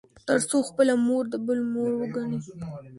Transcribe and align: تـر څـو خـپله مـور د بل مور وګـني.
تـر 0.27 0.39
څـو 0.49 0.57
خـپله 0.69 0.93
مـور 1.05 1.23
د 1.31 1.35
بل 1.45 1.59
مور 1.73 1.91
وګـني. 1.99 2.39